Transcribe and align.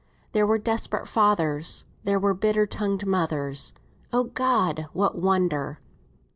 There 0.31 0.47
were 0.47 0.57
desperate 0.57 1.07
fathers; 1.07 1.85
there 2.05 2.17
were 2.19 2.33
bitter 2.33 2.65
tongued 2.65 3.05
mothers 3.05 3.71
(O 4.11 4.23
God! 4.23 4.87
what 4.93 5.15
wonder!) 5.19 5.79